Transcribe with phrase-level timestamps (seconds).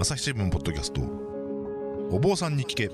[0.00, 1.00] 朝日新聞ポッドキャスト。
[2.12, 2.88] お坊さんに聞け。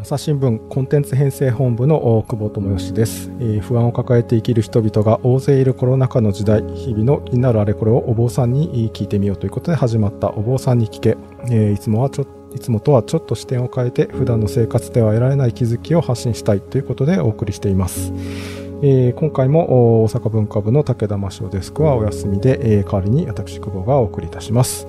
[0.00, 11.18] 朝日新聞コンテンツ編成本部の久保智義です、え、不安を抱えて生きる人々が大勢いるコロナ禍の時代日々の気になるあれこれをお坊さんに聞いてみようということで始まったお坊さんに聞け、
[11.50, 18.10] え、いつもはちょいつもとはちょっと視点を変えて普段の生活では得られない気づきを発信したいということでお送りしています、
[18.82, 24.86] えー、今回も大阪文化部の武田真翔デスクはお休みで、えー、代わりに私久保がお送りいたします、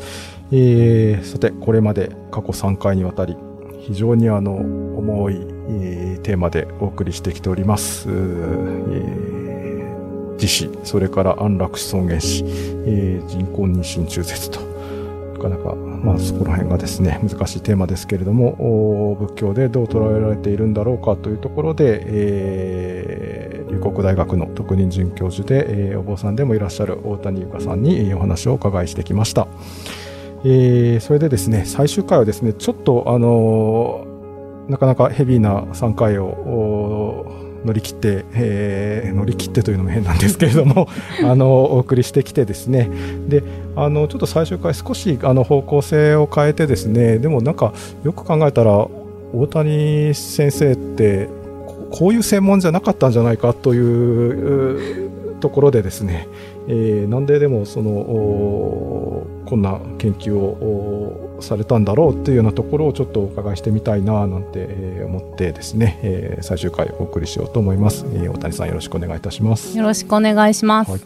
[0.51, 3.37] えー、さてこれまで過去3回にわたり
[3.79, 14.66] 非常にあの重い、えー、テーマでお送りしてきております、えー、自死それから安楽死尊厳死、えー、人工妊娠中絶と。
[15.37, 29.47] なかなか、まあ、そこら辺がですね難しいテーマですけれども仏教でどう捉えられているんだろうかというところで、えー、龍谷大学の特任准教授で、えー、お坊さんでもいらっしゃる大谷由香さんにお話をお伺いしてきました。
[30.43, 36.27] えー、それでですね最終回はですねちょっとあのー、なかなかヘビーな3回を
[37.65, 40.87] 乗り切って、えー、乗り切ってというのも変なんですけれども
[41.23, 42.89] あのお送りしてきてですね。
[43.27, 43.43] で
[43.75, 48.87] あのちょっと最終回少しあの方向性を変えてですねでもなんかよく考えたら
[49.33, 51.29] 大谷先生って
[51.91, 53.79] こういう専門じゃなかったんじゃないかとい
[55.05, 56.27] うところでですね、
[56.67, 69.77] えー、なんででもそのこんな研究をされたんだろうっていうようなところをちょっとお伺いしてみたいななんて思ってですね、えー、最終回お送りしようと思います、えー、大谷さんよろしくお願いいたします。
[69.77, 71.01] よろしくお願いします、はい、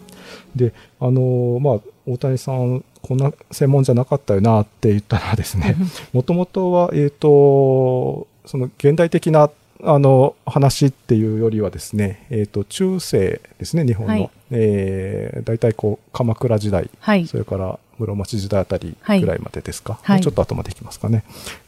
[0.56, 5.76] であのー、まあ大谷さんこんな専門じゃなかったよなって言ったらですね
[6.14, 9.50] もともとはえっ、ー、とその現代的な
[9.84, 21.24] あの話っていうよりはですね、えーと、中世ですね日本の、はい、えー、大体こう鎌倉時代、はい、それから室町時代あたりぐらいまでですか、はい、ちょっと後までいきますかね？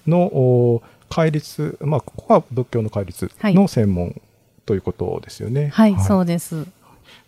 [0.08, 4.20] の戒律、まあ、ここは仏教の戒律の専門
[4.66, 5.70] ということですよね。
[5.70, 6.66] はい、そうです。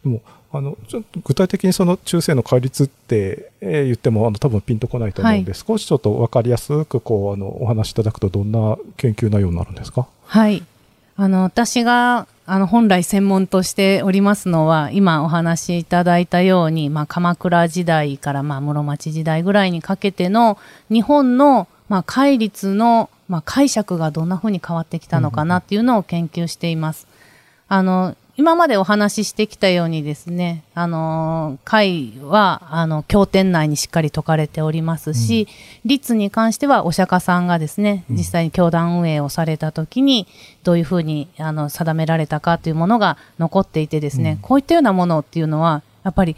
[0.03, 0.21] でも
[0.51, 10.07] あのちょっと具体的にその中世の戒律って、えー、言ってもあの多分ピンとこないと思うんで、はい、少しちょっと分かりやすくこうあのお話しいただくとどんな研究内容になるんですか？
[10.25, 10.63] はい。
[11.17, 20.59] あの、私が、あの、本来専門としておりますのは、今お話しいただいたように、まあ、鎌倉時代から、まあ、室町時代ぐらいにかけての、
[20.91, 27.07] 日本の、まあ、戒律の、まあ、解釈がどんな風に変わってきたのかなっていうのを研究しています。
[27.67, 35.47] あの、今までお話ししてきたようにですね、あの、会は、あの、経典内にしっかり説かれておりますし、
[35.83, 40.27] うん、律に関してはお釈迦さんがですね、実際に教団運営をされた時に、
[40.63, 46.35] どういうふうに、あの、定められたかというものが残っていてですね、うん、こういったようなものっていうのは、やっぱり、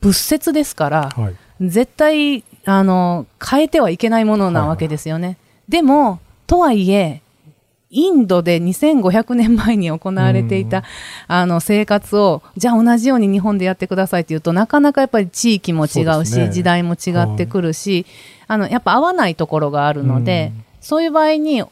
[0.00, 5.26] 仏説ですから、はい、絶対、あの、変えてはいけないものなわけですよね。
[5.26, 7.22] はいはい、でも、とはいえ、
[7.94, 10.82] インドで2500年前に行われていた、
[11.28, 18.04] あの生活をじゃあ同じように日本でやってくださいっていうとなかなかやっぱり地域も違うし、ね、時代も違ってくるし、
[18.48, 21.66] あのやっぱ合わないところがあるので、そういう場合にあ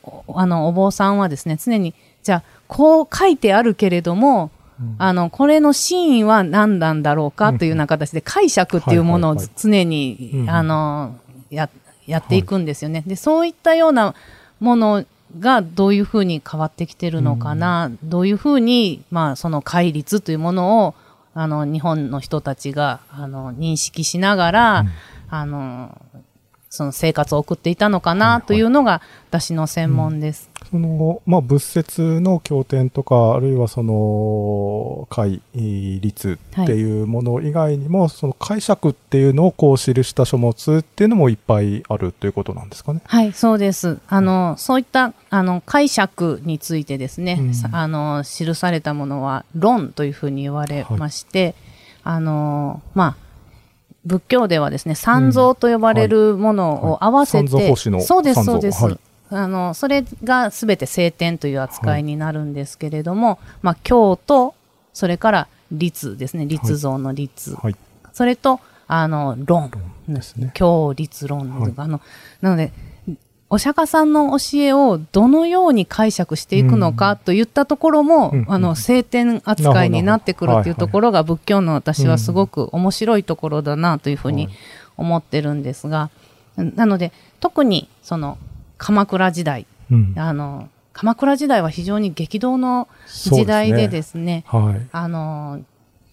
[0.46, 4.52] のお坊さんはですね常にじゃあこう書いてあるけれども
[4.98, 11.16] あのこれの真意は何なんだろうかというような形で解釈っていうものを常に、あの
[11.50, 11.68] や
[12.06, 13.02] やっていくんですよね。
[13.06, 14.14] でそういったような
[14.60, 15.04] もの
[15.38, 20.94] がどういうふうに変わってきてるのかな、うん、どういうふうに、まあ、その戒律というものを
[21.34, 24.88] あの日本の人たちがあの認識しながら、うん、
[25.30, 26.00] あの
[26.72, 30.48] その生活を送っていたのかなというのが私の専門です。
[30.70, 43.02] その、まあ、仏説の経典とか、あるいはその、解律っていうもの以外にも、はい、その解釈っていうのをこう記した書物っていうのもいっぱいあるということなんですかね。
[43.04, 43.98] はい、そうです。
[44.08, 51.54] あの、そういった、あの、解釈についてですね、うん、あの、記されたものは、論というふうに言われまして、
[52.02, 53.31] はい、あの、まあ、
[54.04, 58.84] 仏教ではですね、三蔵と呼ばれるものを合わせて、うんはいはい、そうです、そうです。
[58.84, 58.98] はい。
[59.30, 64.54] あのそれがすべて聖典という扱いになるんですけれども、はい、まあ、経と
[64.92, 66.44] それから律ですね。
[66.46, 67.76] 律像の律、はい、
[68.12, 69.70] それとあの論。
[70.08, 70.50] ですね。
[70.52, 72.00] 経律論とか、はい、あの
[72.42, 72.72] なので
[73.52, 84.48] お釈迦さんの教えをどのように解釈していくのかといったところも、うん、あの聖典扱いになってくるっていうところが仏教の私はすごく面白いところだなというふうに
[84.96, 86.08] 思ってるんですが、
[86.56, 88.38] なので特にその
[88.78, 94.60] 鎌倉時代、うん、あの鎌倉時代は非常に激動の時代でですね、すね。
[94.62, 95.60] はい、あの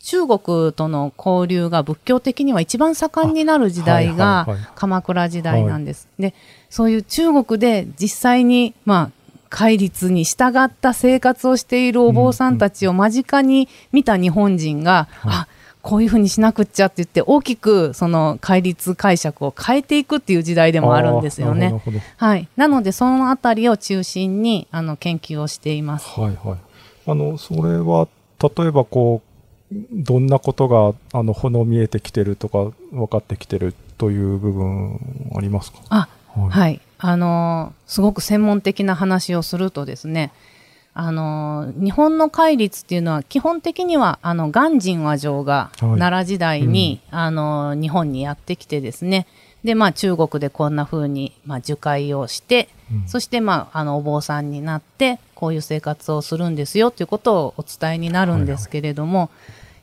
[0.01, 4.69] 中国との交流が仏教的には一番盛んになる時代あがはいはいはい。
[4.75, 6.09] 鎌倉時代なんです。
[6.19, 6.33] で、
[6.69, 9.11] そういう中国で実際に、まあ、
[9.49, 15.47] 戒律に従った生活をしているお坊さんたちを間近に見た日本人が、あ、
[15.81, 21.81] こういうふうにしなくっちゃって言って大きくその戒律解釈を変えていくっていう時代でもあるんですよね。
[22.17, 22.47] はい。
[22.55, 26.07] なので、そのあたりを中心に、あの、研究をしています。
[26.19, 26.59] はいはい。
[27.07, 28.07] あの、それは、
[28.39, 29.23] 例えばこ
[29.71, 35.79] う、どんなことが、あの、ほの見えてきてるとか、分かってきてるという部分ありますか？
[35.89, 36.07] あ、
[36.47, 36.51] はい。
[36.51, 36.81] はい。
[36.99, 40.31] あのーすごく専門的な話をするとですね、
[40.93, 45.99] あのー日本の戒律っていうのは基本的には、あの、鑑真和上がはい。
[45.99, 49.27] 奈良時代に、あのー日本にやってきてですね、
[49.63, 53.07] で、まあ中国でこんな風に、まあ受戒をして、うん。
[53.07, 59.29] そしてまあ、あの、お坊さんになって、こういう生活をするんですよということをお伝えになるんですけれども、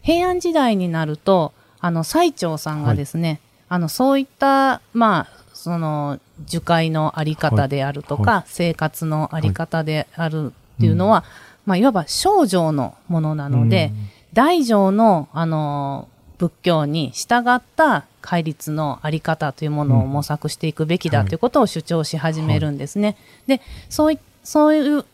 [0.03, 11.25] 平安時代になると、あの、最澄さんがですね、あの、そういった、まあ、その、受戒のあり方であるとか、は生活のあり方であるっていうのは、
[11.65, 13.93] まあ、いわば少女のものなので、
[14.33, 21.29] 大乗の、あの、仏教に従った戒律のあり方というものを模索していくべきだはい。
[21.29, 23.17] ということを主張し始めるんですね。
[23.47, 25.05] で、そうい、そういう、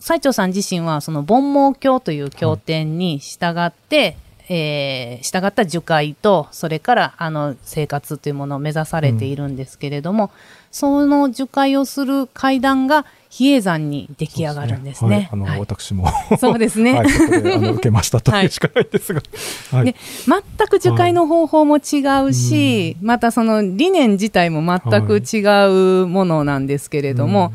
[0.00, 4.16] 最澄さん自身はその盆毛経という経典に従って、
[4.48, 10.30] えー従った受戒と、それからあの生活というものを目指されているんですけれども、
[10.70, 15.16] その受戒をする階段が比叡山に出来上がるんですね。
[15.16, 16.08] はい、あの、はい私も、
[16.38, 16.94] そうですね。
[16.94, 17.06] はい、
[17.74, 19.22] 受けましたというしかないですが。
[19.70, 19.86] はい。
[19.86, 19.96] で
[20.26, 27.52] 全く受戒の方法も違うし、またその理念自体も全く違うものなんですけれども、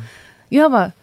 [0.52, 0.94] いわば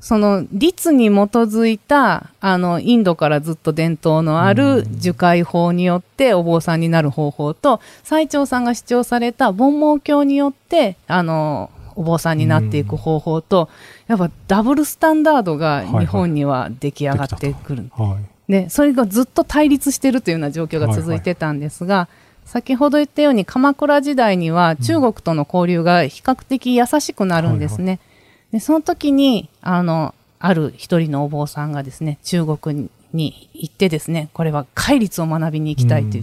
[0.00, 13.68] その律に基づいたあのインドからずっと伝統のある受戒法によってお坊さんになる方法と最澄さんが主張された盆毛経によってあのお坊さんになっていく方法と、
[14.06, 17.90] やっぱダブルスタンダードが日本には出来上がってくる。
[17.92, 18.18] は
[18.48, 18.52] い。
[18.52, 22.08] で、それがずっと対立してるというような状況が続いてたんですが、
[22.44, 27.98] 先ほど言ったように鎌倉時代には中国との交流が比較的優しくなるんですね。
[28.52, 36.18] で、その時に、あの、ある一人のお坊さんがですね、中国に行ってですね、これは戒律を学びに行きたいと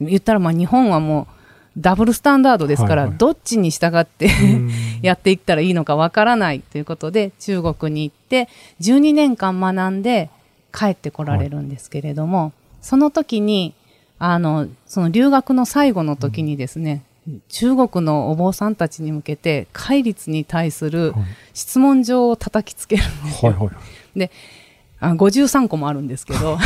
[0.00, 1.28] 言ったらまあ日本はも
[1.76, 3.18] うダブルスタンダードですから、はいはい。
[3.18, 4.70] どっちに従ってうん。
[5.02, 8.48] やっていったらいいのかわからないということで中国に行って
[8.80, 10.28] 12年間学んで
[10.72, 13.74] 帰ってこられるんですけれども、その時に
[14.18, 17.02] あのその留学の最後の時にですね、
[17.48, 21.22] 中国のお坊さんたちに向けて戒律に対するはい
[21.54, 23.50] 質問状を叩きつけるんですよ。
[23.52, 23.70] はいは
[24.14, 24.18] い。
[24.18, 24.30] で
[25.00, 26.62] あ53個もあるんですけどな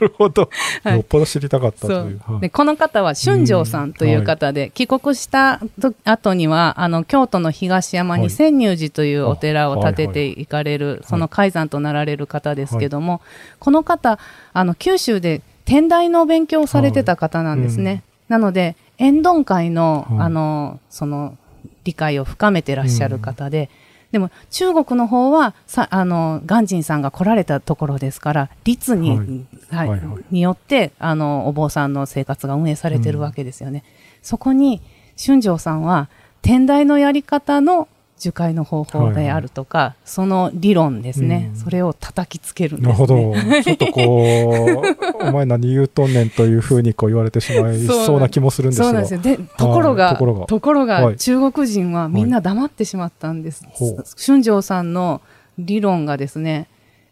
[0.00, 0.50] るほど。
[0.82, 2.32] はいよっぽど知りたかったとそいうう。
[2.32, 13.20] はいでこの方は春城さんという方で、帰国したと後にはあの京都の東山にはい千入寺というお寺を建てあていかれる、その開山となられる方ですけども、
[13.58, 14.18] この方
[14.52, 18.02] あの九州で天台の勉強をされてた方なんですね。
[18.30, 20.20] はいなので円頓会の,、はい。
[20.20, 21.36] あのその
[21.84, 23.70] 理解を深めてらっしゃる方で、
[24.12, 29.18] でも中国の方はさあの鑑真さんが来られたところですから律に、はい。
[29.18, 30.24] はいはいはい。
[30.30, 33.84] によってあのお坊さんの生活が運営されてるわけですよね。
[34.22, 34.80] そこに
[35.16, 36.08] 春城さんは
[36.42, 37.88] 天台のやり方の
[38.20, 42.92] 受戒の方法であるとか、その理論ですね、うんそれを叩きつけるんです、ね。
[42.92, 43.62] なるほど。
[43.62, 44.82] ちょっとこ
[45.20, 48.84] う、 お前何言うとんねんというふうにこう言われてしまいそうな気もするんですが。
[48.84, 49.20] そうなんですよ。
[49.20, 53.64] で、ところが、ところが中国人はみんな黙ってしまったんです。
[53.70, 55.20] ほう春城さんの
[55.58, 56.68] 理論がですね、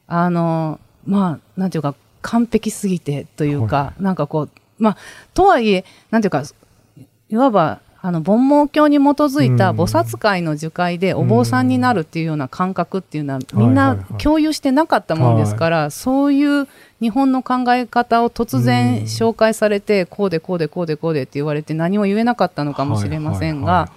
[0.07, 4.97] あの、まあ、なんていうか、完璧すぎてというか、はなんかこう、まあ、
[5.35, 6.43] とはいえ、なんていうか、
[7.29, 9.81] いわば、あの、盆毛経に基づいたうん。
[9.81, 16.69] 菩薩会の受会でお坊さんになるっていうような感覚っていうのはみんな共有してなかったもんですから、そういう
[17.01, 18.63] 日本の考え方を突うん。
[18.63, 23.91] 然紹介されて、こうでこうでこうでこうでって言われて何も言えなかったのかもしれませんが、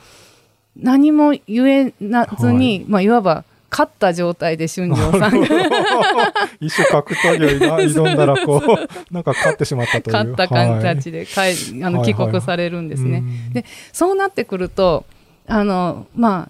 [0.75, 5.31] 何も言えなずに、い、まあ、いわば勝った状態で春城さんが。
[6.59, 10.13] 一種格闘技を挑んだらこう、なんか勝ってしまったという。
[10.13, 13.23] 勝った形で帰、あの帰国されるんですね。
[13.53, 15.05] でそうなってくると
[15.47, 16.49] あのま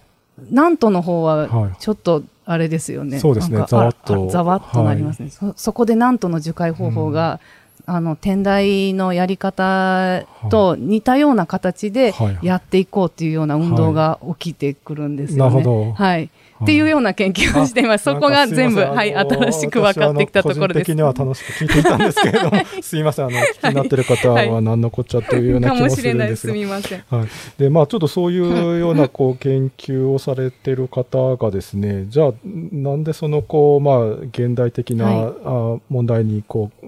[0.50, 1.70] 南都の方ははい。
[1.78, 3.20] ちょっとあれですよね。
[3.20, 3.64] そうですね。
[3.68, 4.28] ざわっと。
[4.28, 5.30] ざわっとなりますね。
[5.30, 7.38] そそこで南都の受戒方法が、
[7.84, 12.46] あの天台のやり方と似たような形ではいはい。
[12.46, 15.54] やっていこうっていうような運動が起きてくるんですよね。
[15.54, 15.92] なるほど。
[15.92, 16.30] はい。
[16.62, 18.04] っていうような研究をしています。
[18.04, 20.86] そこが全部、はい、新しく分かってきたところです。
[20.86, 26.52] 的には楽しく聞いていたんですけれども、 すいません、あの、気になってる方は何のこっちゃというような気もするんですが。
[26.52, 27.04] すみません。
[27.10, 27.28] はい。
[27.58, 36.86] で、まあ、ちょっとそういうような、こう、研究をされてる方がですね、じゃあ、なんでその、こう、まあ、現代的な、はい、あ問題に、こう、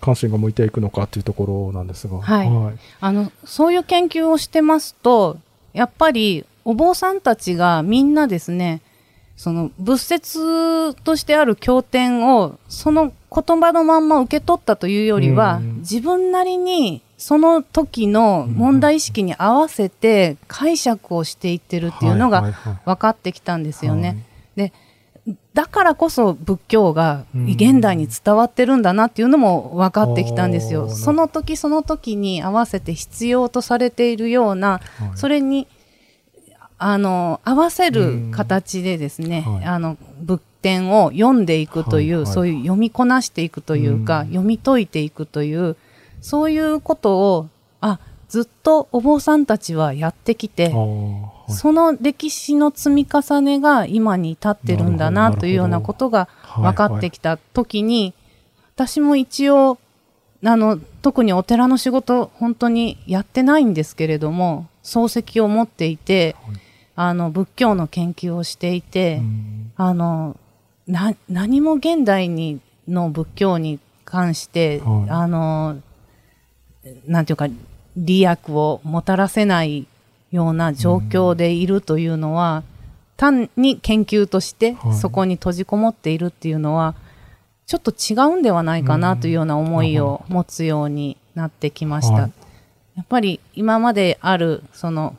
[0.00, 5.36] 関心が向いていくのかというところなんですが、はい、はい、あのそういう研究をしてますと
[5.72, 8.80] やっぱりお坊さんたちがみんなですね
[9.36, 22.52] その仏説としてある経典をその言葉のまんま受け取ったというよりは、自分なりにその時の問題意識に合わせて解釈をしていってるっていうのが
[22.84, 24.24] 分かってきたんですよね。
[24.54, 24.72] で
[25.54, 30.90] だからこそ仏教が現代に伝わってるんだなっていうのも分かってきたんですよ。
[30.90, 34.80] その時その時に合わせて必要とされているような、
[35.14, 35.66] それに
[36.78, 45.76] あの合わせる形でですね、はい、あの仏典を読んでいくという、はいはい、そういう読みこなしていくというか、読み解いていくという
[46.20, 47.48] そういうことを
[47.80, 58.14] あずっとお坊さんたちはやってきて、はい、その歴史の積み重ねが今に至ってるんだなというようなことが分かってきた時に、
[58.74, 59.78] 私も一応
[60.42, 66.63] あの特にお寺の仕事本当にやってないんですけれども漱石を持っていて、はい
[66.96, 69.20] あの仏教の研究をしていて、
[69.76, 70.36] あの
[70.86, 75.76] な何も現代にの仏教に関して、はい、あの
[77.06, 77.48] なんていうか
[77.96, 79.86] 利益をもたらせない
[80.30, 82.62] ような状況でいるというのは、
[83.16, 86.94] 単に研究としてそこに閉じこもっているっていうのは、
[87.66, 92.18] ちょっと違うんではないかなというような思いを持つようになってきました。
[92.96, 95.16] やっぱり今まであるその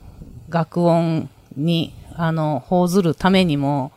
[0.50, 3.92] 学音にあの報ずるためにも、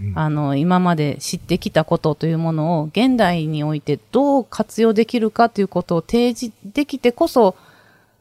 [0.00, 7.56] うん、あの今まで知ってきたことというものを現代においてどう活用できるかということを提示できてこそ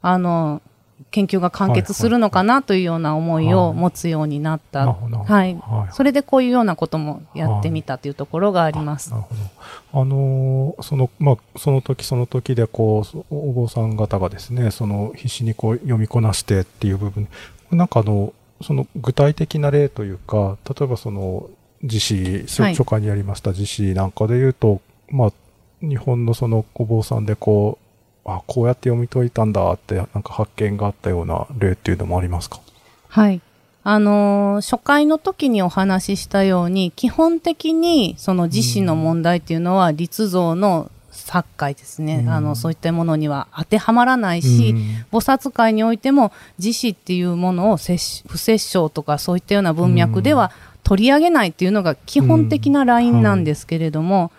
[0.02, 0.62] あの
[1.12, 9.12] 研究が完結するのかなというような思いを持つようになった、はい、はい、それでこういうようなこともやってみたというところがあります。
[9.12, 9.36] なるほ
[9.94, 10.02] ど。
[10.02, 17.28] あのそのまあその時その時でこうお坊さん方がですねその必死にこう読みこなしてっていう部分。
[17.72, 21.50] なんかあのその具体的な例というか、例えばその
[21.82, 25.34] 自死、初夏にやりました自死なんかで言うと、はい、まあ、
[25.82, 27.78] 日本のそのお坊さんでこ
[28.26, 32.60] う、あ、こうやって読み解いたんだって、なんか発見があったような例っていうのもありますか？
[33.10, 33.42] はい。
[33.84, 40.90] あのー、初回の時にお話ししたように、基本的にその自死の問題っていうのは、立像の
[41.26, 44.78] 作界ですね、うん、あのそういったものには当てはまらないし、うん、
[45.12, 50.52] 菩薩界においても自死っていうものを不殺生とかそういったような文脈では
[50.84, 54.30] 取り上げないっていうのが基本的なラインなんですけれども、はい。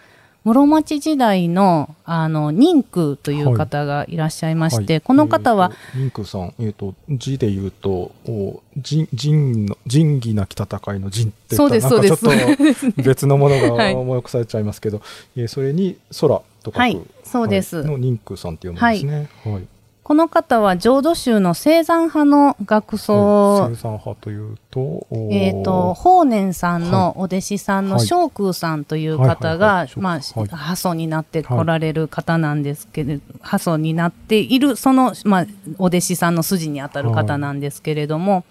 [0.47, 4.93] 室町時代のあの任空という方がいらっしゃいまして、はい。
[4.93, 12.23] はい、この方は、えー、任空さん、えーと、字で言うとお仁義なき戦いの仁ってそうですそうです。
[12.23, 15.03] ちょっと別のものが 思い起こされちゃいますけど、は
[15.35, 16.41] い、えー、それに空
[16.73, 19.29] はい、そうです、の任空さんっていうものですね。
[19.45, 19.69] はい。
[20.07, 35.47] この方は浄土宗の生山派の学僧、はい、生山派というと、えっ、ー、と、法然さんのお弟子さんの正空さんという方が、まあ、派祖になって来られる方なんですけれど、派祖になっている、その、まあ、
[35.79, 38.45] お弟子さんの筋にあたる方なんですけれども、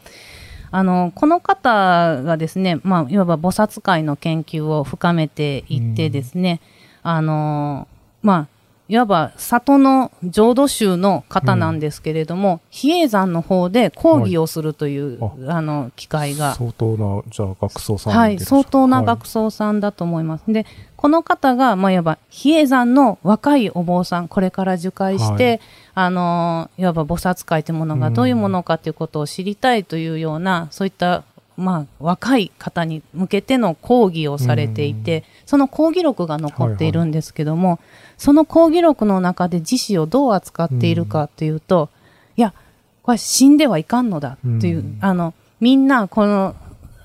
[0.72, 6.60] あのこの方がですね、まあ、いわば菩薩界の研究を深めていってですね、
[7.02, 7.88] あの
[8.26, 8.48] まあ、
[8.88, 16.56] いわば里の浄土宗の方なんですけれども、うん、比叡山の方で講義をするという、はい、あの機会が。
[16.56, 20.66] 相当なじゃあ学僧さんはい相当な学僧さんだと思います、はい、で
[20.96, 25.60] この方が、まあ、いわば比叡山の若いお坊さんこれから受会して、はい、
[25.96, 31.24] あのいわば菩薩会というものがどういうものかということを知りたいというような、うん、そういった
[31.58, 41.90] まあ、若い方に向けての講義をされていて、その講義録が残っているんですけども、はいはい、その講義録の中で自死をどう扱っているかというと、
[42.36, 42.54] いや、
[43.04, 46.56] これ死んではいかんのだという、あの、みんなこの、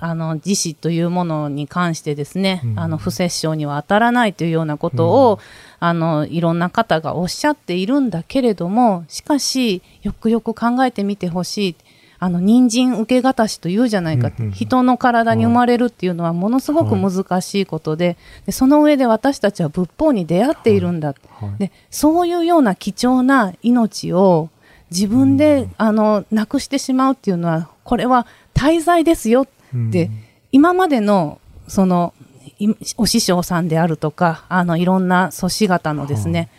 [0.00, 5.38] あの、自死というものに関してですね、あの、不殺生には当たらないというようなことを、
[5.78, 11.76] あの、いろんな方がおっしゃっているんだけれども、しかし、よくよく考えてみてほしい。
[12.20, 21.14] あの人参受け渡しというじゃないか、うんうん、人の体に生まれるっていうのはものすごく難しいことではい、でその上で私たちは仏法に出会っているんだ、は
[21.46, 21.48] い。
[21.48, 24.50] はい、でそういうような貴重な命を
[24.90, 29.42] 自分で、うん、あのなくしてしまうっていうのはこれは大罪ですよ。
[29.42, 30.10] って、
[30.52, 32.12] 今までの、その、
[32.58, 36.50] いお師匠さんであるとか、あの、いろんな祖師方のですね、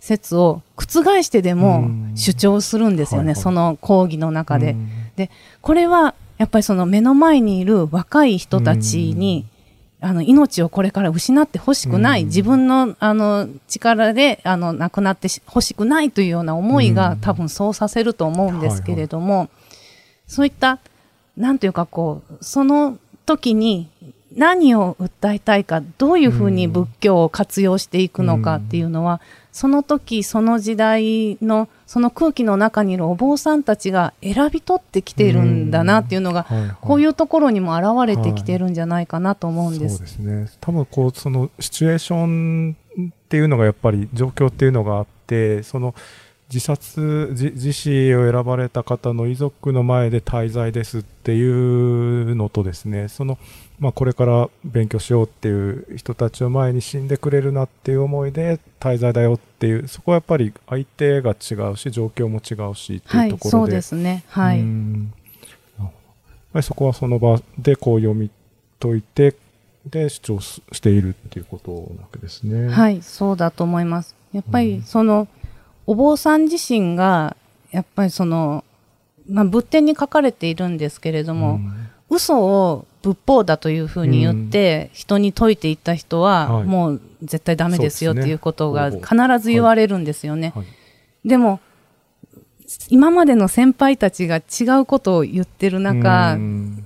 [0.00, 2.12] 説を覆してでもうん。
[2.14, 4.76] 主張するんですよね、その講義の中で。
[5.22, 9.44] うんで、これは、やっぱりその目の前にいる若い人たちに、
[10.00, 12.26] あの、命をこれから失ってほしくない、うん。
[12.28, 17.20] 自分の、あの、力で、あの、亡くなってほしくないというような思いが、うん。
[17.20, 19.48] 多分そうさせると思うんですけれども、
[20.28, 20.78] そういった、
[21.36, 23.88] なんというかこう、その時に
[24.36, 29.20] 何を訴えたいか、どういうふうに仏教を活用していくのかっていうのは、
[29.52, 39.96] その時、その時代の、その空気の中にいるお坊さんたちが選び取ってきているんだなっていうのが、はいはいこういうところにも現れてきてるんじゃないかなと思うんです。
[39.96, 40.50] そうですね。
[40.60, 45.94] 多分こう、そのシチュエーションっていうのがやっぱり状況っていうのがあって、その
[46.52, 53.38] 自殺、自自死を選ばれた方の遺族の前で滞在ですっていうのとですね、その、
[53.78, 63.50] まあこれから勉強しようっていう人たちを前に死んでくれるなっていう思いで滞在だよっていう、そこはやっぱり相手が違うし、状況も違うしってはいいうと、ころで。
[63.50, 64.24] そうですね。
[64.28, 64.64] はい。
[66.62, 68.30] そこはその場でこう読み
[68.80, 69.36] 解いて、
[69.86, 72.68] で主張すしているっていうことなわけですね。
[72.68, 74.16] はい、そうだと思います。
[74.32, 75.28] やっぱりうんその、
[75.86, 77.36] お坊さん自身が、
[77.70, 78.64] やっぱりその、
[79.28, 86.64] まあ、仏典に書かれているんですけれども、うん嘘を仏法だというふうに言って、人に説いていった人は、はい。
[86.64, 90.52] もう絶対ダメですよっていうことが必ず言われるんですよね。
[90.54, 91.28] はい。
[91.28, 91.60] でも、
[92.90, 96.84] 今までの先輩たちが違うことを言ってる中、うん。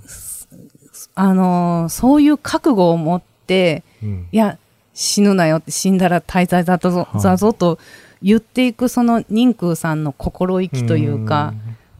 [1.14, 4.28] あのーそういう覚悟を持って、うん。
[4.32, 4.58] いや、
[4.94, 7.22] 死ぬなよって、死んだら滞在だぞ,、はい。
[7.22, 7.78] だぞと
[8.22, 11.54] 言っていく、その人空さんの心意気というか、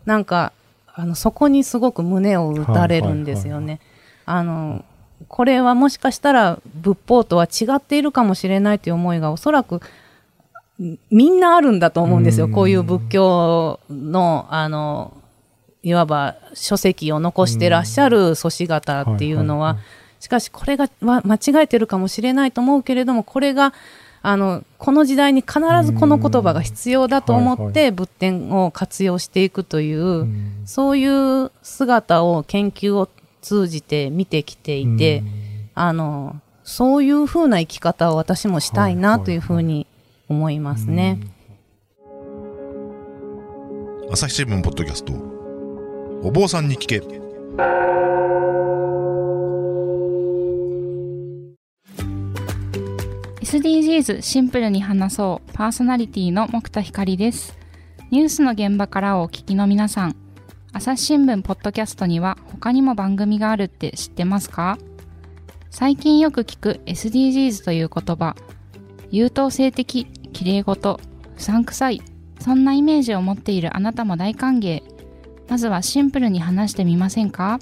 [0.05, 0.53] なんか、
[0.95, 3.81] あの、そこにすごく胸を打たれるんですよね。
[4.27, 4.85] あの、
[5.29, 9.81] これはもしかしたら仏法とは違っているかもしれないという思いがおそらく
[10.81, 12.47] んみんなあるんだと思うんですよ。
[12.47, 12.53] うん。
[12.53, 15.17] こういう仏教の、あの、
[15.83, 19.79] いわば書籍を残してらっしゃる祖師方っていうのは
[20.23, 23.75] しかしこれがは間違えてるかもしれないと思うけれども、これが、
[24.23, 30.63] あの、この時代に必ずこの言葉が必要だと思って仏典を活用していくという、うん。
[30.65, 33.09] そういう姿を研究を
[33.43, 35.23] 通じて見てきていて、
[35.75, 39.87] あの、そういうふうな生き方を私もしたいなというふうに
[40.29, 41.19] 思いますね。
[44.11, 45.13] 朝日新聞ポッドキャスト。
[46.23, 47.03] お坊さんに聞け。
[53.41, 55.53] SDGs シンプルに話そう。
[55.53, 57.59] パーソナリティの木田光です。
[58.11, 60.22] ニュースの現場からお聞きの皆さん
[60.75, 64.79] 朝日新聞ポッドキャストには他にも番組があるって知ってますか？
[65.71, 68.35] 最近よく聞く SDGs という言葉。
[69.11, 70.99] 優等生的綺麗事。
[71.37, 72.03] 不散臭い。
[72.41, 74.83] そんなイメージを持っているあなたも大歓迎。
[75.49, 77.61] まずはシンプルに話してみませんか？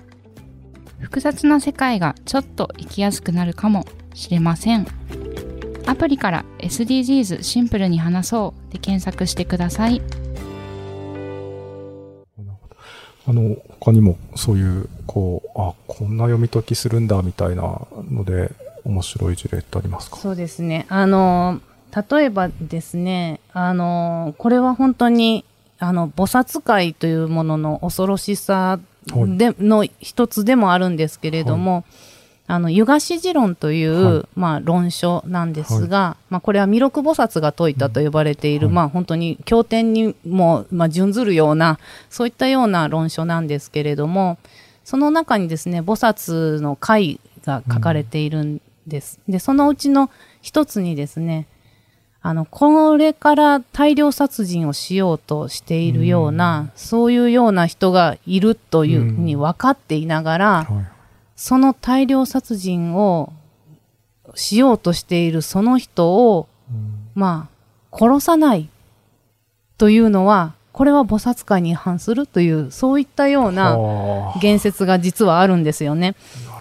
[1.01, 4.87] 複雑な世界がちょっと生きやすくなるかもしれません。
[5.87, 10.01] アプリから SDGs シンプルに話そうで検索してください。
[13.31, 18.51] あの、他にもそういう、こう、あ、こんな読み解きするんだみたいなので、
[18.85, 20.17] 面白い事例ってありますか？
[20.17, 20.87] そうですね。
[20.89, 21.61] あの、
[22.11, 25.45] 例えばですね、あの、これは本当に、
[25.79, 31.85] あの、菩薩会というものの恐ろしさで、の一つでもあるんですけれども、
[32.51, 34.27] あの、湯菓子持論という、はい。
[34.35, 38.75] まあ、論書なんですが、まあ、これは弥勒菩薩が説いたと呼ばれている、はい。
[38.75, 44.37] まあ、本当に経典にも、まあ、準ずるような、そういったような論書なんですけれども、
[44.83, 49.21] その中にですね、菩薩の会が書かれているんです。
[49.29, 50.11] で、そのうちの
[50.43, 51.47] 一つにですね、
[52.21, 61.00] あの、これから大量殺人をしようとしているような、そういうような人がいるというふうに分かっていながら、はい。
[61.41, 63.33] その大量殺人を
[64.35, 66.49] しようとしているその人を、
[67.15, 67.49] ま
[67.91, 68.69] あ、殺さない
[69.79, 74.39] というのは、これは菩薩会に違反するという、そういったようなあ。
[74.43, 76.15] 言説が実はあるんですよね。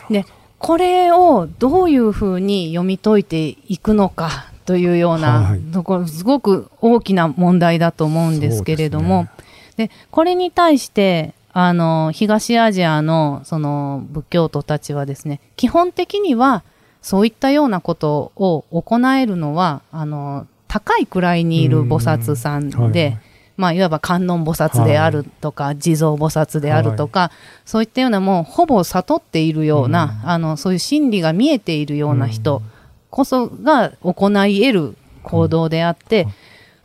[0.09, 0.25] で、
[0.59, 5.59] これをどういうふうに読み解いていくのかというようはない。
[5.73, 9.27] ところ、すごく大きな問題だと思うんですけれども、
[9.75, 16.63] でこれに対して、あの、東アジアの、その、仏教徒たちはですね、基本的には、
[17.01, 23.17] そういったようなことを行えるのは、あの、高い位にいる菩薩さんで、はいはい。
[23.57, 27.31] まあ、いわば観音菩薩であるとか、地蔵菩薩であるとか、
[27.65, 32.61] そういったようなもうほぼ悟っているような、あのそういう真理が見えているような人
[33.09, 36.27] こそが行い得る行動であって、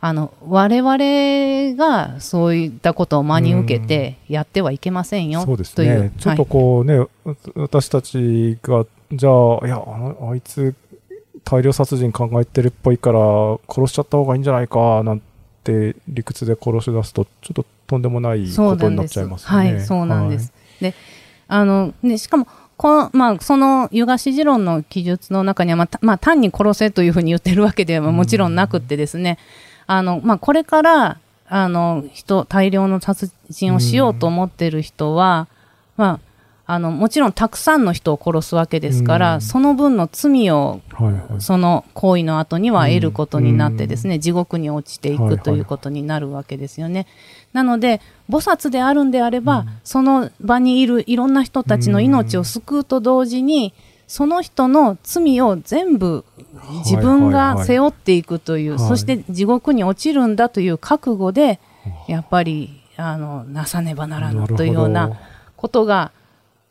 [0.01, 6.11] あの我々がそういったことを真に受けてやってはいけませんよ、そうですというね。
[6.19, 7.07] ちょっとこうね、わ
[7.55, 10.75] 私たちが、じゃあ、いや、あのあいつ、
[11.43, 13.19] 大量殺人考えてるっぽいから、
[13.67, 15.21] 殺しちゃった方がいいんじゃないか、なん
[15.63, 19.73] て理屈で殺し出すと、ちょっととんでもないことになっちゃいますよね。
[19.73, 20.51] はい、そうなんです。
[20.81, 20.93] で、
[21.47, 29.37] あの、ね、しかも、この、まあ、その、湯菓子持論の記述の中には、まあ、たまあ、単に殺せというふうに言ってるわけではもちろんなくってですね、
[29.87, 31.17] あの、まあ、これから、
[31.47, 35.47] あの、人、大量の殺人をしようと思ってる人は、
[35.97, 36.19] まあ、
[36.67, 41.41] あの、もちろんたくさんの人を殺すわけですから、うんその分の罪をはいはい。
[41.41, 47.05] その行為の後には得ることになってですね、地獄に落ちていはいはいくということになるわけですよね。
[47.53, 53.73] なので、菩薩であるんであれば、その場にいるいろんな人たちの命を救うと同時に、
[54.07, 56.25] その人の罪を全部
[56.85, 58.87] 自分が背負っていくという、はい。
[58.87, 61.59] そして地獄に落ちるんだという覚悟で、
[62.07, 65.19] やっぱり、あの、なさねばならぬというような
[65.55, 66.11] ことが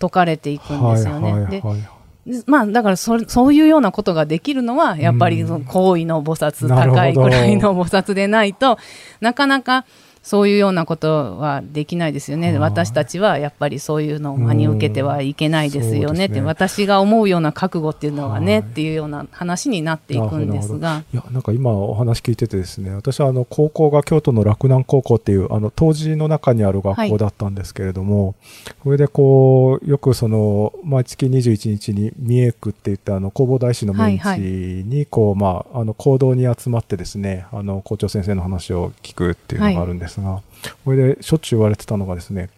[0.00, 1.32] 説かれていくんですよね。
[1.32, 1.78] ではいはいはい。
[2.26, 8.78] でまあ、だからそそういうようなことができるのはやっぱりその行為の菩薩、高いくらいの菩薩でないと
[9.20, 9.84] なかなか
[10.24, 12.48] そういうようなことはできないですよね。
[12.48, 12.58] はい。
[12.58, 16.24] 私たちはやっぱりそういうのを真に受けてはいけないですよね。
[16.24, 18.60] って、ね私が思うような覚悟っていうのはね、はい。
[18.62, 21.04] っていうような話になっていくんですが。
[21.12, 28.34] いや、なんか今お話聞いててですね、私はあの高校が京都の洛南高校っていう、あの、当時の中にある学校だったんですけれども、
[28.82, 40.42] それでこう、よくその、毎月21日に三重区って言って、あの、弘法大師の命はい日に、こう、まあ、あの、行動に集まってですね、あの、校長先生の話を聞くっていうのがあるんですが、
[40.84, 42.50] それでしょっちゅう言われてたのがですね、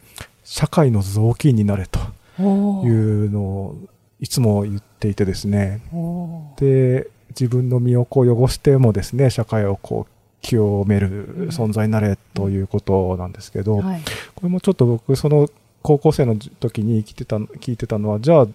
[0.45, 1.99] 社会の雑巾になれと
[2.43, 3.77] いうのを
[4.21, 14.03] いつも言っていてですね、おで自分の身をこう汚してもですね社会をこう清める存在になれということなんですけど、ーはい。
[14.35, 15.49] これもちょっと僕その
[15.83, 18.47] 高校生の時に聞いてた聞いてたのはじゃあ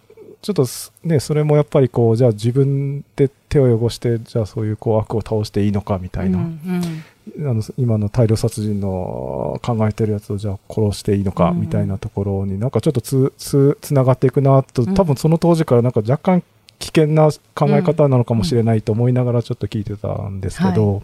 [0.42, 7.04] ちょっとすねそれもやっぱりこうじゃあ自分で手を汚してじゃあそういうこう悪を倒していいのかみたいな、うんうん
[7.38, 11.62] あの今の大量殺人の考えてるやつをじゃあ殺していいのかうん。
[11.62, 14.94] みたいなところになんかちょっとつつつながっていくなとうん。
[14.94, 16.44] 多分その当時からなんか若干
[16.80, 21.04] 危険な考え方なのかもしれないと思いながらちょっと聞いてたんですけど、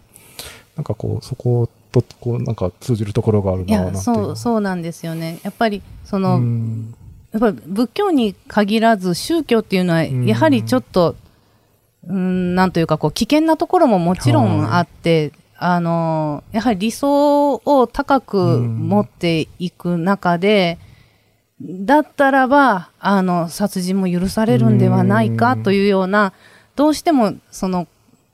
[0.76, 5.38] なんかこうそことこうなんか通じるところがあるなそうそうなんですよね。
[5.42, 6.94] やっぱりその、うん。
[7.32, 10.24] やっぱり仏教に限らず宗教っていうのはん。
[10.26, 11.14] やはりちょっと、
[12.06, 20.78] うん、なんというかこう危険なところももちろんあって、あのやはり理想を高く持っていく中で、
[21.60, 26.32] だったらばあの殺人も許されるんではないかというような
[26.76, 27.88] どうしてもその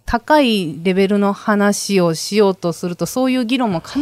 [0.04, 4.00] 高いレベルの話をしようとするとそういう議論も必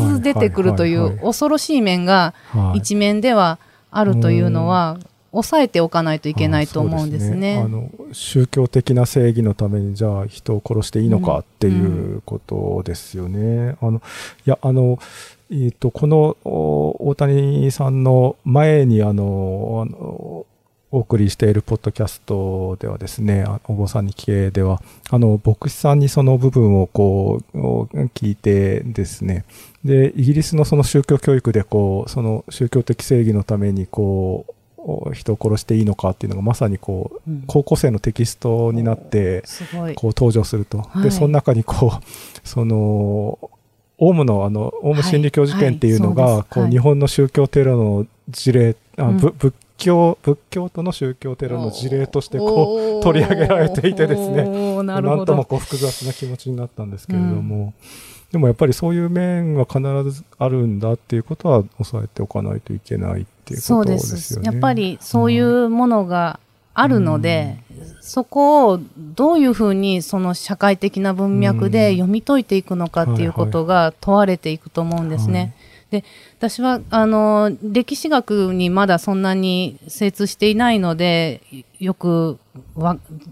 [0.00, 2.78] ず出てくるという恐ろしい面がはい。
[2.78, 3.58] 一面では
[3.90, 4.98] あるというのは、
[5.32, 7.58] 抑えておかないといけないと思うんですね。
[7.58, 13.76] あの宗教的な正義のためにじゃあ人を殺していいのかっていうことですよね。
[13.80, 14.02] あの
[14.46, 14.98] いやあの
[15.50, 20.46] えー、とこの大谷さんの前にあのあの
[20.92, 27.56] お送りしているポッドキャストではですね、お坊さんに聞けでは、あの、牧師さんにその部分をこう、
[28.14, 29.46] 聞いてですね、
[29.84, 34.52] で、イギリスのその宗教教育でこう、その宗教的正義のためにこう、
[35.12, 37.44] 人を殺していいのかっていうのがまさにこう、うん。
[37.46, 39.44] 高校生のテキストになって。
[39.96, 40.78] こう登場すると。
[40.78, 41.02] はい。
[41.04, 43.38] で、その中にこう、その、
[43.98, 49.16] オウムのあの、オウム真理教事件っていうのが、日本の宗教テロの事例、あうん。
[49.18, 54.44] ぶ仏教、仏教徒の宗教テロの事例としてこう、う取り上げられていてですね。
[54.44, 57.74] ねなんともこう複雑な気持ちになったんですけれども、
[58.32, 64.48] でもやっぱりそういう面は必ずあるんだっていうことは抑えておかないといけないっていうことそうでですよね。
[64.48, 66.40] すやっぱりそういうものが
[66.74, 67.58] あるので、
[68.00, 75.40] そこをどういうふうにその社会的な文脈で読み解いていくのかっていうことが問われていくと思うんですね。
[75.40, 75.52] はい
[75.92, 76.04] で
[76.38, 81.42] 私はあの歴史学にまだそんなに精通していないので
[81.78, 82.38] よくわ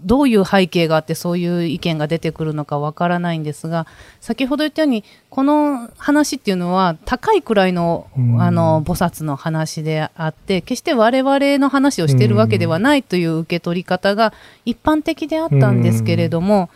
[0.03, 3.85] どういう背景があってそういう意見が出てくるのかわからないんですが
[4.19, 8.41] 先ほど言ったようにこの話っていうのは高いくらいのうん。
[8.41, 14.33] あの菩薩の話であって決して我々の話をしているわけではないという受け取り方が
[14.65, 16.69] 一般的であったんですけれども、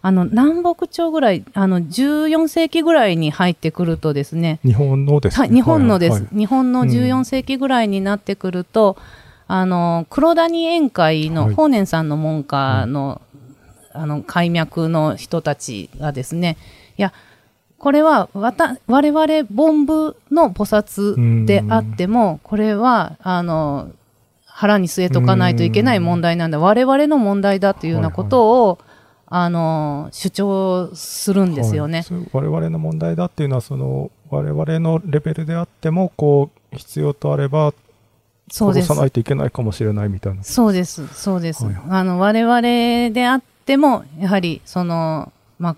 [0.00, 6.38] あの南北朝ぐらいあの14世紀ぐらいに入ってくるとですね日本のです、ね、はい、日本のです、はいはい。
[6.38, 8.96] 日本の14世紀ぐらいになってくると、
[9.48, 11.54] あの黒谷宴会のはい。
[11.54, 13.20] 法然さんの門下の,、
[13.92, 16.56] あの開脈の人たちがですね
[16.98, 17.12] いや
[17.78, 19.24] これはわた我々
[19.56, 23.90] 凡夫の菩薩であってもこれはあの
[24.44, 26.58] 腹に据えとかないといけない問題なんだ。
[26.58, 28.78] 我々の問題だというようなことを、
[29.26, 32.04] あの主張するんですよね。
[32.10, 32.28] はい。
[32.32, 37.72] 我々の問題だっていうのはその我々のレベルであってもこう必要とあれば
[38.50, 40.42] 殺さないといけないかもしれないみたいな。
[40.42, 41.64] そうです、そうです。
[41.64, 41.84] はいはい。
[41.90, 42.60] あの、我々
[43.10, 45.76] であっても、やはり、その、まあ、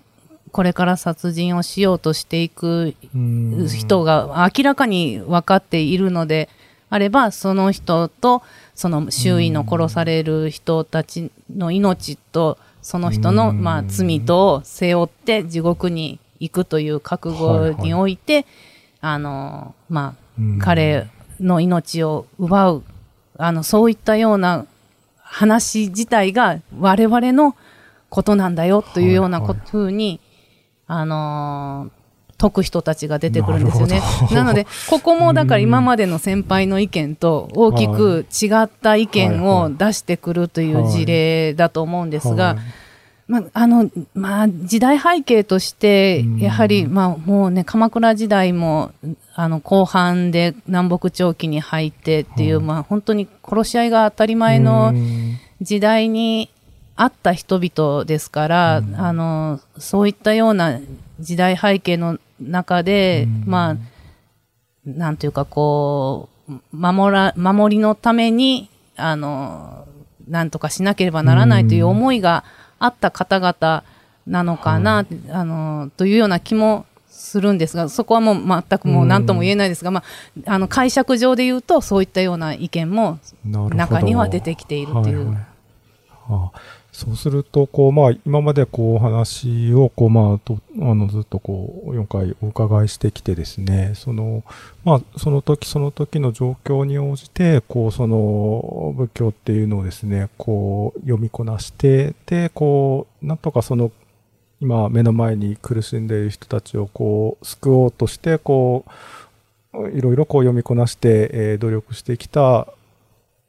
[0.51, 3.67] これから殺人をしようとしていくうん。
[3.67, 6.49] 人が明らかに分かっているので
[6.89, 8.43] あれば、その人と、
[8.75, 13.63] その周囲の殺される人たちの命と、その人の、うん。
[13.63, 18.45] まあ、罪とを背負って地獄に行くという覚悟において、
[18.99, 20.59] あの、まあ、うん。
[20.59, 21.07] 彼
[21.41, 22.83] の命を奪う、
[23.37, 24.65] あの、そういったような
[25.17, 27.55] 話自体が我々の
[28.09, 29.69] ことなんだよというようなこはいはい。
[29.69, 30.19] ふうに、
[30.87, 32.01] あのー
[32.41, 34.01] 解く人たちが出てくるんですよね。
[34.31, 42.57] なので、ここもだから今までの先輩の意見と大きく違った意見を出してくるという事例だと思うんですが、はい
[43.31, 48.91] まあ、あの、まあ、時代背景としてうん、やはり、まあ、もうね、鎌倉時代も、
[49.33, 52.65] あの、後半で南北朝期に入ってっていう、はい。
[52.65, 55.37] まあ、本当に殺し合いが当たり前のうん。
[55.61, 56.49] 時代に
[56.97, 58.95] あった人々ですから、うん。
[58.99, 60.81] あの、そういったような
[61.21, 63.49] 時代背景の中で、うん。
[63.49, 63.77] まあ、
[64.85, 69.87] なんていうかこう、守ら、守りのために、あの、
[70.27, 72.43] なんとかしなければならないという思いが
[72.81, 73.83] あった方々
[74.27, 80.03] なのかな、あの、というような気もするんですが、そこはもう全くもう何とも言えないですが、ま
[80.47, 85.27] あ、あの、解釈上で言うと、そういったような意見も中には出てきているという。
[85.27, 85.45] はいはい。
[86.29, 86.51] あ
[87.01, 94.43] そうすると、こう、まあ、今までこう、話を、こう、まあ、と、あの、ずっとこう、4回お伺いしてきてですね、その、
[94.83, 103.91] まあ、その時その時の状況に応じて、こう、その、仏教っていうのをですね、こう、読みこなして、で、こう、なんとかその、
[104.59, 108.85] 今、目の前に苦しんでいる人たちを、こう、救おうとして、こ
[109.73, 112.67] う、いろいろこう読みこなして、えー努力してきた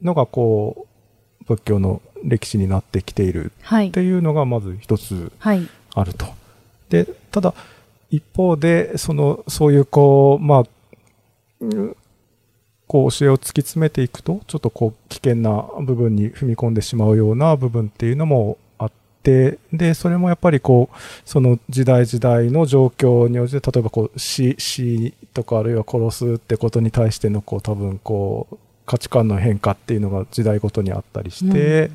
[0.01, 0.92] のが、こう、
[1.47, 3.91] 仏教の歴史になってきているはいっ。
[3.91, 5.67] ていうのがまず一つはい。
[5.95, 6.25] あると。
[6.89, 7.53] で、ただ、
[8.09, 10.63] 一方で、その、そういうこう、まあ、
[11.61, 11.95] うん
[12.93, 18.91] こう教えを突き詰めていくと、ちょっとこう危険な部分に踏み込んでしまうような部分っていうのもあっ
[19.23, 31.91] て、で、それもやっぱりこう、その時代時代の状況に応じて、例えばこう、死、死とかあるいは殺すってことに対してのこう、多分こう、価値観の変化っていうのが時代ごとにあったりして、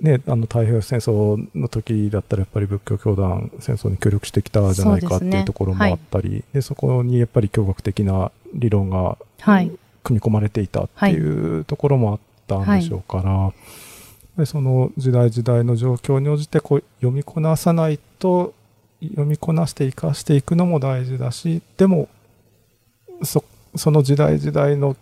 [0.00, 9.72] ね、あの太平洋戦争の時だったらやっぱり仏教教団戦争に協力してきたじゃないかっていうところもあったりで、そこにやっぱり教学的な理論がはい。
[10.02, 13.52] 組み込まれていたっていうところもあったんでしょうから、
[14.36, 18.54] でその時代時代の状況に応じてこう読みこなさないと
[19.00, 22.08] 読みこなして生かしていくのも大事だしでも
[23.22, 23.44] そ
[23.76, 24.96] その時代時代の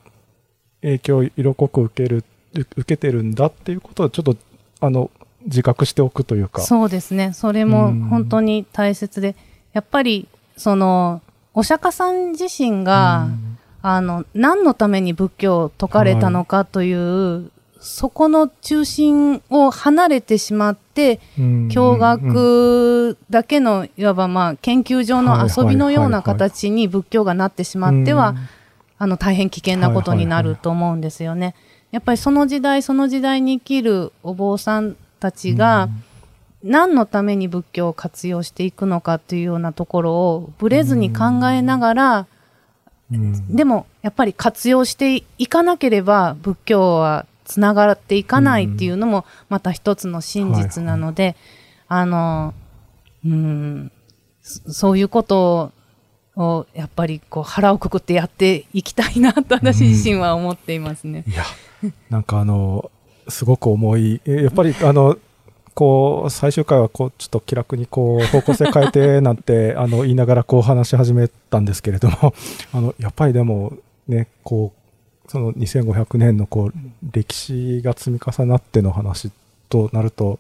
[0.83, 4.37] 影響を色濃く受ける受けてるんだっていうことをちょっと
[4.81, 5.11] あの
[5.45, 6.63] 自覚しておくというか。
[6.63, 7.33] そうですね。
[7.33, 9.37] それも本当に大切で、
[9.73, 11.23] やっぱり、その、
[11.55, 13.29] お釈迦さん自身が、
[13.83, 21.69] あの、何のために仏教を説かれたのかという、そこの中心を離れてしまって、うん。
[21.71, 28.35] 教学だけの、いわばまあ、研究上の遊びのような形に仏教がなってしまっては、
[29.01, 31.55] あの、大変危険なことになると思うんですよね。
[31.91, 35.89] やっぱりその時代その時代に生きるお坊さんたちが、
[36.63, 42.27] 何のために仏教を活用していくのかというようなところをぶれずに考えながら、
[43.11, 43.57] うん。
[43.57, 51.37] でもやっぱり活用していかなければ仏教はつながっていかないっていうのもまた一つの真実なので、
[51.89, 52.53] あの、
[53.25, 53.93] うん、
[54.43, 55.73] そそういうことを
[56.75, 61.25] やっぱりこう腹をくくってやっていきたいなと私自身は思っていますね。
[61.27, 61.45] いや、
[62.09, 62.91] なんかあの、
[63.29, 65.19] すごく重い、えやっぱり あの、
[65.75, 72.35] こう、最終回はこう、ちょっと気楽にこう、方向性変えてなんて、 あの、言いながらこう話し始めたんですけれども、
[72.73, 73.75] あの、やっぱりでも
[74.09, 76.75] ね、こう、その2500年のこう、
[77.13, 79.31] 歴史が積み重なっての話
[79.69, 80.39] となると、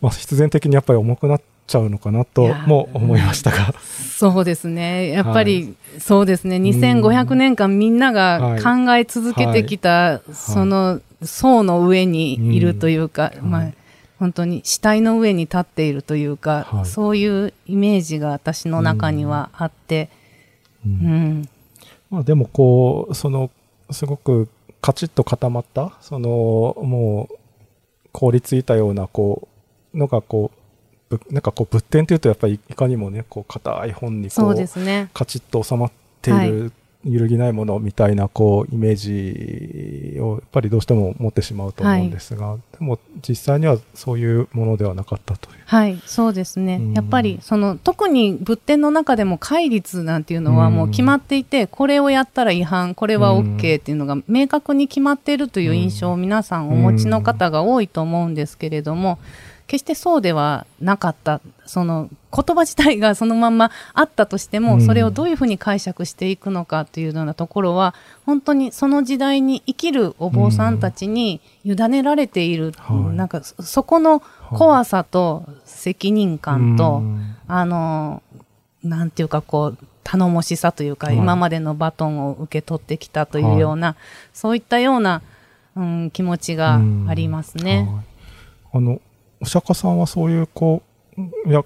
[0.00, 3.74] まあ、必然的にやっぱり重くなっちちゃうのかなとも思いましたが。
[4.18, 5.08] そうですね。
[5.08, 6.56] やっぱり、そうですね。
[6.56, 13.72] 2500年間みんなが考え続けてきた、その層の上にいるというか、まあ、
[14.18, 20.10] 本当に死体の上に立っているというか、はい、そういうイメージが私の中にはあって、
[20.86, 21.48] うん、うん、
[22.10, 23.50] まあ、でもこうその
[23.90, 24.48] すごく
[24.80, 27.36] カチッと固まったそのもう
[28.12, 29.48] 凍りついたようなこ
[29.92, 30.61] うのがこう
[31.30, 36.72] なんかこう仏典というとやっぱりいかにもねこう硬い本にこう、ね、カチッと収まっている
[37.04, 38.94] 揺るぎないものみたいなこうイメー
[40.14, 42.98] ジをやっぱりどうしても持ってしまうと思うんですが、はい、でも
[43.28, 45.62] 実際にはそういうものではなかったという。
[45.66, 59.18] はいそうですね、やっぱりその特に仏典の中でも戒律なんていうのはもう決まっていて、これをやったら違反これは OK っていうのが明確に決まっているという印象を皆さんお持ちの方が多いと思うんですけれども。
[59.66, 61.40] 決してそうではなかった。
[61.64, 67.94] その言葉自体がそのままあったとしても、それをどういうふうに解釈していくのかというようなところは
[68.26, 77.02] 本当にその時代に生きるお坊さんたちに委ねられている、うん、なんかそこの怖さと責任感と、
[77.46, 78.22] あの
[78.82, 83.96] なんていうかこう頼もしさというか、今までのバトンを受け取ってきたというような、はい、
[84.32, 85.22] そういったような、
[85.76, 87.88] うん、気持ちがありますね。
[88.72, 89.00] あの
[89.42, 90.82] お釈迦さんはそういうこ
[91.18, 91.62] ういや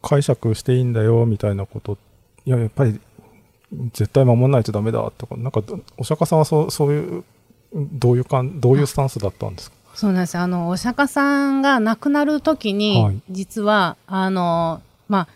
[0.00, 1.98] 解釈していいんだよみたいなこと
[2.44, 3.00] いややっぱり
[3.92, 5.60] 絶対守らないとダメだとかなんか
[5.98, 7.24] お釈迦さんはそうそういう
[7.74, 9.76] どういうかんどういうスタンスだったんですか？
[9.94, 15.28] そうなんですあのお釈迦さんが亡くなる時に、はい、実はあのまあ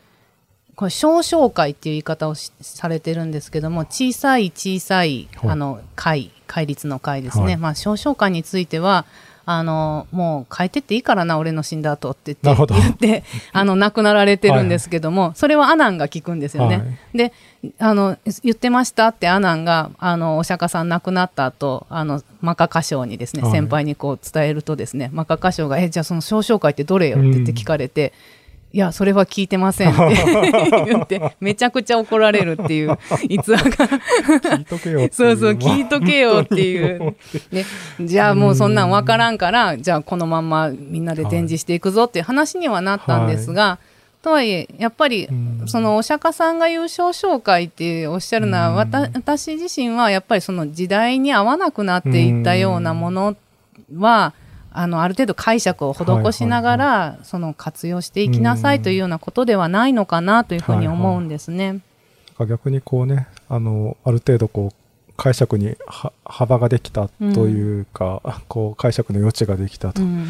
[0.76, 9.07] これ少々会っていう言い方をされてるんですけども小さい小さい、はい、あの会戒律の会ですね、はい、まあ少々会については
[9.52, 16.76] あのもう変えてっていいからな俺の死んだ後って言って言って あの亡くなられてるんですけども、はい、それはアナンが聞くんですよね。
[16.76, 16.82] は
[17.14, 17.32] い、で
[17.80, 28.12] あの言ってましたってアナンがあのお釈迦さん亡くなった後あのマカ歌唱にですね、先輩にこう伝えるとですねマカ歌唱が「えじゃあその少々会ってどれよ?」って言って聞かれて。
[28.34, 28.39] うん
[28.72, 30.14] いや、それは聞いてませんって
[30.87, 32.96] 言って、めちゃくちゃ怒られるっていう
[33.28, 33.87] 逸話が。
[33.88, 37.16] 聞いとけよそうそう、聞いとけよっていう。
[37.50, 37.64] ね、
[38.00, 43.78] じゃあもうそんなん分からんから、じゃあこのまんまみんなで展示していくぞっていう話にはなったんですが、は
[44.20, 45.28] い、とはいえ、やっぱり、
[45.66, 53.37] そのお釈迦さんが優勝紹介っておっしゃるのは、私自身はやっぱりその時代に合わなくなっていったようなもの
[53.96, 54.33] は、
[54.72, 61.66] あのある程度解釈を施しながら、はいはいはい、その活用していきなさいというようなことではないのかなというふうに思うんですね。
[61.66, 61.80] はい
[62.38, 65.76] はい、逆にこうねあのある程度こう解釈に
[66.24, 70.26] 幅ができたというか、うん、こう解釈の余地ができたと、うん、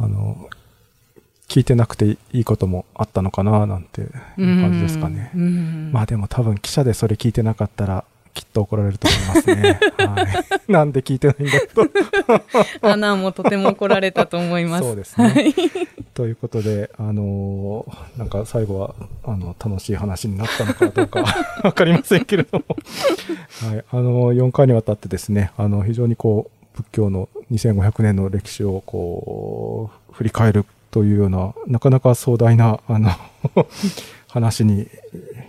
[0.00, 0.48] あの
[1.46, 5.30] 聞いてなくていいこともあったのかななんていう感じですかね。
[5.34, 9.78] うん、まあでも多分記者でそれ聞いてなかったらきっと怒られると思いますね。
[9.96, 10.22] は
[10.68, 11.88] い、 なんで聞いてないんだと。
[12.82, 14.84] アナもとても怒られたと思います。
[14.84, 15.54] そうですね。
[16.14, 18.94] ということで、あのー、なんか最後は、
[19.24, 21.24] あの、楽しい話になったのかどうか
[21.62, 22.64] わかりませんけれども、
[23.70, 33.10] はい、あのー、4回にわたってですね、あの、非常にこう、仏教の2500年の歴史をこう、振り返るというような、なかなか壮大な、あの
[34.28, 34.88] 話に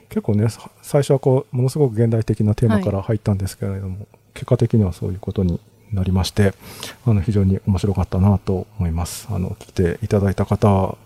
[0.10, 0.48] 結構ね
[0.82, 5.60] 最初はこうものすごく現代的なテーマから入ったんですけれども、はい、結果的にはそういうことに
[5.92, 6.54] なりまして
[7.06, 10.98] あの非常に面白かったなと思いますあの来ていただいた方は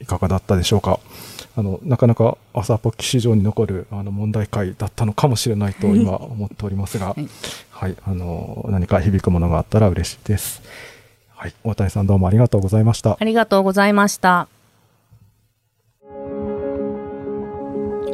[0.00, 1.00] いかがだったでしょうか
[1.56, 7.28] あのなかなか朝ポッキ市場に残るあの問題解だったのかもしれないと今 思っておりますが、はい、
[7.70, 10.62] はい、あの何か響くものがあったら嬉しいです。
[11.34, 13.16] はい、大谷さんどうもありがとうございました。
[13.18, 14.57] ありがとうございました。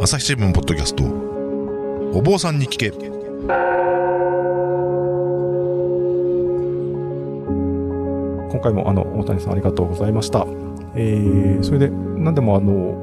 [0.01, 1.05] 朝日新聞ポッドキャスト。
[1.05, 2.91] お坊さんに聞け。
[2.91, 3.01] 今
[8.63, 10.47] 回もあの大谷さんありがとうございました、
[10.95, 12.95] えー、それで何でもあの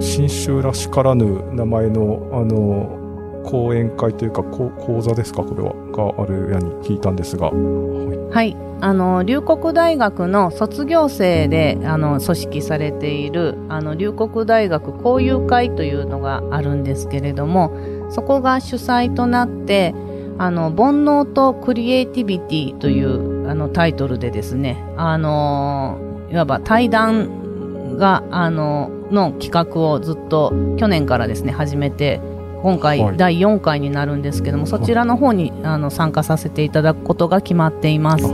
[0.00, 2.96] 新州らしからぬ名前のあの
[3.44, 5.42] 講演会というか講座ですか？
[5.42, 5.72] これは。
[5.92, 7.50] があるやに聞いたんですが。
[7.50, 17.72] はい、あの龍谷大学の卒業生であの組織されているあの龍谷大学交友会というのがあるんですけれども
[18.10, 19.94] そこが主催となって
[20.38, 25.98] あの煩悩とクリエイティビティというあのタイトルでですねあの
[26.30, 32.20] いわば対談があのの企画をずっと去年からですね始めて
[32.62, 38.24] 今回第4回になるんですけども、そちらの方にあの参加させていただくことが決まっています。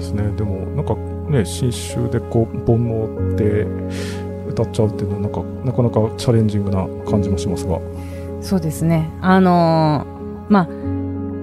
[0.00, 0.30] ですね。
[0.36, 0.96] でもなんか
[1.30, 3.66] ね、新種でこう煩悩って
[4.50, 7.78] 歌っちゃうっていうのはなんかなかなかチャレンジングな感じもしますが。
[8.40, 9.10] そうですね。
[9.20, 10.64] あのーまあ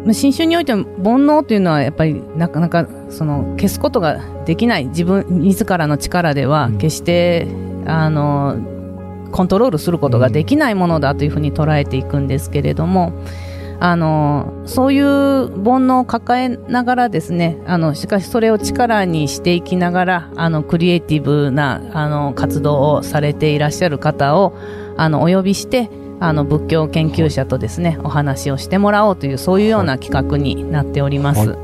[0.06, 4.88] まあ新種においても煩悩というのはやっぱりなかなかその消すことができない。
[4.88, 6.78] 自分自らの力ではうん。
[6.78, 7.48] 決して、
[7.86, 8.58] あの
[9.32, 13.14] コントロールすることができないものだというふうに捉えていくんですけれども、
[13.80, 24.58] あのそういう煩悩を抱えながらですねあのしかしそれを力にしていきながらあのクリエイティブなあの活動をされていらっしゃる方を
[24.98, 31.50] あのお呼びしてあの仏教研究者とですねお話をしてもらおうというそういうような企画になっております。
[31.50, 31.58] はい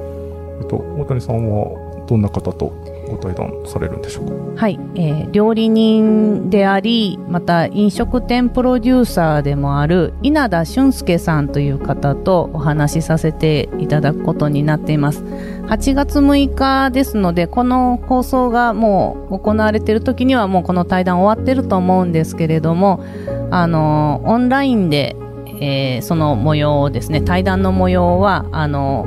[0.61, 2.71] えっと、大谷さんはどんな方と
[3.15, 4.61] ご対談されるんでしょうか？
[4.61, 15.23] はい、えー料理人でありまた飲食店プロデューサーでもある稲田俊介さんという方とお話しさせていただくことになっています。
[15.23, 23.03] 8月6日ですのでこの放送がもう行われている時にはもうこの対談終わってると思うんですけれども
[23.49, 25.15] あのオンラインで、
[25.61, 29.05] えーその模様をですね対談の模様はあの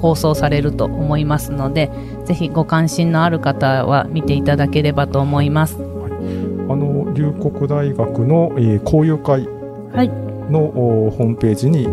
[0.00, 1.90] 放送されると思いますので
[2.24, 5.76] ぜひご関心のある方は見ていただければと思います。
[5.76, 9.46] あの龍谷大学の、えー交流会
[9.94, 10.08] はい、
[10.50, 10.64] の
[11.06, 11.86] おホームページに、え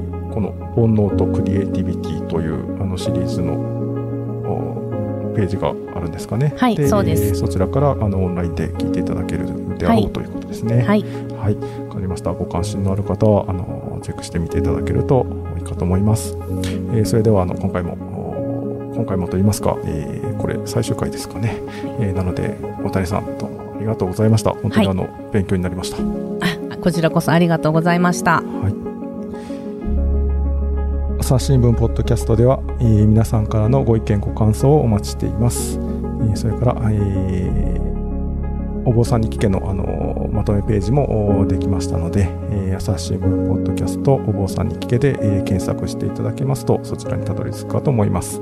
[0.00, 6.52] ーこの「煩悩とクリエイティビティ」というあのシリーズのおページがあるんですかね。
[6.56, 9.46] はいそうですえーそちらからあのオンラインで聞いていただける
[9.78, 10.82] であろう、はいということですね。
[10.82, 11.04] はい、
[11.38, 11.54] はい、
[11.88, 12.32] わかりました。
[12.32, 15.26] ご関心のある方は、あの、チェックしてみていただけると
[15.58, 16.36] いいかと思います。
[16.94, 18.15] えーそれでは、あの、今回も、お
[18.96, 21.56] 今回もと言いますか、えーこれ最終回ですかね。
[22.00, 24.50] えーなので、大谷さんとありがとうございました。
[24.52, 25.98] 本当にはあの、勉強になりました。
[25.98, 28.42] あこちらこそありがとうございました。
[28.42, 28.74] はい。
[31.20, 35.78] 朝日新聞ポッドキャストでは、えー皆さんからのご意見ご感想をお待ちしています。
[35.78, 37.86] えーそれから、えー
[38.88, 48.40] お坊さんに聞けの、あのまとめページもおできましたので、えー朝日新聞ポッドキャストお坊さんに聞けで、えー検索していただけますとそちらにたどり着くかと思います。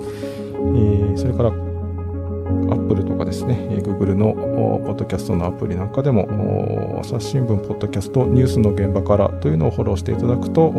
[0.77, 10.71] えそれからアップルとかですね、え Google のポッドキャストのアプリなんかでも、朝日新聞ポッドキャストニュースの現場からというのをフォローしていただくと、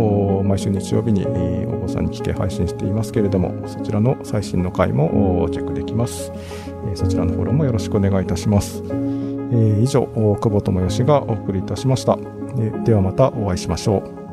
[0.46, 6.32] 毎週日曜日に、えお坊さんに聞け配信していますけれども、そちらの最新の回もチェックできます。
[6.92, 8.84] えそちらのフォローもよろしくお願いいたします。
[9.52, 12.18] え以上、久保智義がお送りいたしました。
[12.60, 14.25] えではまたお会いしましょう。